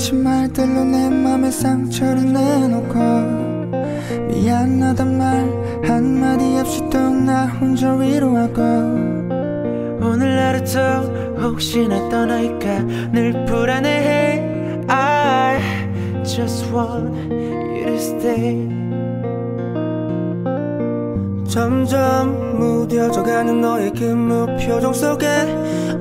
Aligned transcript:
그친 0.00 0.24
말들로 0.24 0.82
내 0.82 1.10
맘에 1.10 1.50
상처를 1.50 2.32
내놓고 2.32 2.98
미안하단 4.28 5.18
말 5.18 5.84
한마디 5.84 6.58
없이 6.58 6.80
또 6.88 7.10
나 7.10 7.44
혼자 7.44 7.94
위로하고 7.94 8.62
오늘 10.02 10.38
하루도 10.38 10.80
혹시나 11.38 12.08
떠날까 12.08 13.10
늘 13.12 13.44
불안해해 13.44 14.86
I 14.88 15.60
just 16.24 16.64
want 16.72 17.14
you 17.30 17.84
to 17.84 17.96
stay 17.96 18.89
점점 21.50 22.60
무뎌져가는 22.60 23.60
너의 23.60 23.90
그 23.92 24.04
무표정 24.04 24.92
속에 24.92 25.26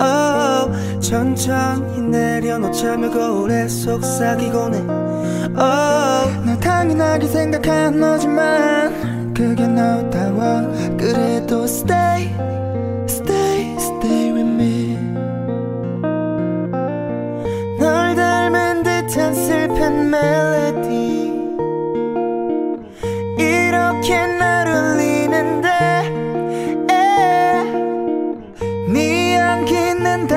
oh, 0.00 1.00
천천히 1.00 2.00
내려놓자며 2.00 3.10
거울에 3.10 3.68
속삭이곤 3.68 4.74
해 4.74 4.78
oh, 4.78 6.46
날 6.46 6.58
당연하게 6.60 7.26
생각한 7.26 8.00
너지만 8.00 9.34
그게 9.34 9.66
너다워. 9.66 10.72
그래도 10.96 11.64
stay 11.64 12.32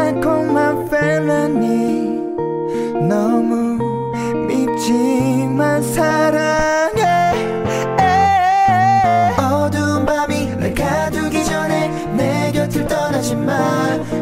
달콤한 0.08 0.90
펠라니 0.90 2.22
너무 3.10 3.78
밉지만 4.48 5.84
사랑해. 5.84 7.04
에, 8.00 9.36
어두운 9.38 10.06
밤이 10.06 10.56
날 10.56 10.74
가두기 10.74 11.44
전에 11.44 11.90
내 12.16 12.54
곁을 12.54 12.88
떠나지 12.88 13.36
마. 13.36 13.54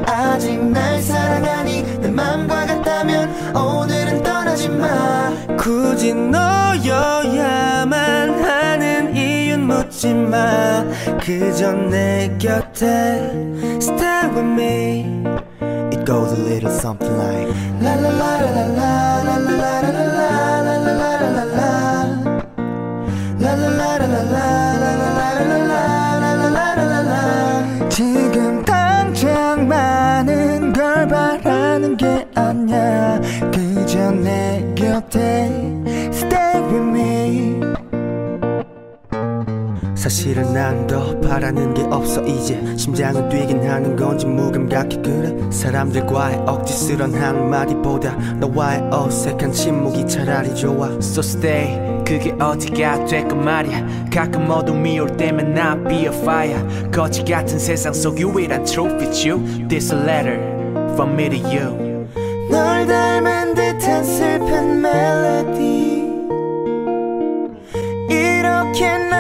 아직 0.08 0.60
날 0.60 1.00
사랑하니 1.04 2.00
내 2.02 2.10
맘과 2.10 2.66
같다면 2.66 3.56
오늘은 3.56 4.24
떠나지 4.24 4.70
마. 4.70 5.32
굳이 5.56 6.16
너여야만 6.16 7.94
하는 8.44 9.16
이유는 9.16 9.68
묻지 9.68 10.12
마. 10.16 10.84
그저 11.22 11.74
내 11.74 12.36
곁에 12.40 13.46
Stay 13.80 14.30
with 14.30 14.40
me 14.40 15.24
goes 16.06 16.32
a 16.34 16.38
little 16.38 16.70
something 16.70 17.18
like 17.18 17.48
지금 27.90 28.64
당장 28.64 29.68
많은 29.68 30.74
걸 30.74 31.08
바라는 31.08 31.98
게 31.98 32.28
아니야 32.36 33.20
그저 33.52 34.12
내 34.12 34.64
곁에 34.76 35.50
Stay 36.12 36.62
with 36.62 36.88
me 36.90 37.65
사실은 40.06 40.54
난 40.54 40.86
더 40.86 41.20
바라는 41.20 41.74
게 41.74 41.82
없어 41.90 42.24
이제. 42.26 42.62
심장은 42.78 43.28
뛰긴 43.28 43.68
하는 43.68 43.96
건지 43.96 44.28
무감각해. 44.28 45.02
그래 45.02 45.36
사람들과의 45.50 46.44
억지스런 46.46 47.16
한마디보다 47.16 48.12
너와의 48.40 48.84
어색한 48.92 49.52
침묵이 49.52 50.06
차라리 50.06 50.54
좋아. 50.54 50.90
So 51.00 51.22
stay 51.22 52.04
그게 52.06 52.36
어디가 52.40 53.06
될까 53.06 53.34
말이야. 53.34 54.06
가끔 54.14 54.48
어둠이 54.48 55.00
올 55.00 55.18
때면 55.18 55.56
나 55.56 55.76
be 55.76 56.02
a 56.02 56.10
fire. 56.10 56.92
거지 56.92 57.24
같은 57.26 57.58
세상 57.58 57.92
속 57.92 58.20
유일한 58.20 58.64
truth 58.64 59.28
you. 59.28 59.44
This 59.68 59.92
a 59.92 60.00
letter 60.00 60.40
from 60.94 61.20
me 61.20 61.30
to 61.32 61.50
you. 61.50 62.08
널 62.52 62.86
닮은 62.86 63.56
듯한 63.56 64.04
슬픈 64.04 64.82
멜로디 64.84 65.96
이렇게 68.08 69.15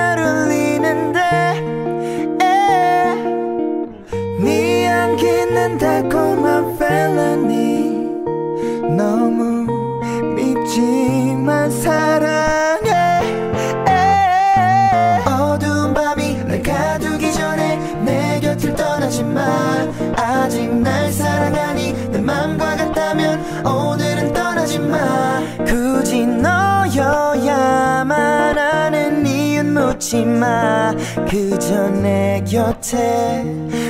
묻지 30.05 30.23
마 30.23 30.93
그저 31.27 31.89
내 31.89 32.43
곁에 32.47 33.43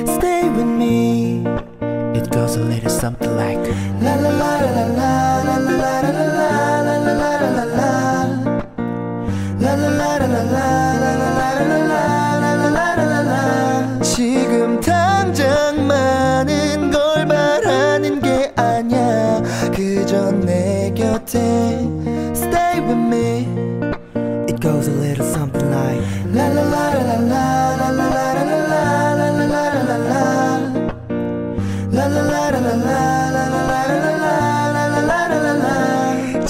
Stay 0.08 0.48
with 0.50 0.64
me 0.64 1.44
It 2.16 2.32
goes 2.32 2.56
a 2.56 2.64
little 2.64 2.90
something 2.90 3.36
like 3.36 3.60
지금 14.02 14.80
당장 14.80 15.86
많은 15.86 16.92
걸 16.92 17.28
바라는 17.28 18.22
게 18.22 18.54
아니야 18.56 19.42
그저 19.74 20.32
내 20.32 20.94
곁에 20.96 21.95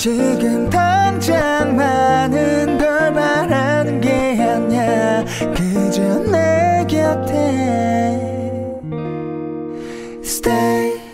지금 0.05 0.69
당장 0.69 1.75
많은 1.75 2.77
걸 2.77 3.11
말하는 3.11 3.99
게 3.99 4.39
아니야. 4.39 5.25
그저 5.55 6.19
내 6.31 6.85
곁에. 6.87 8.05
Stay. 10.23 11.04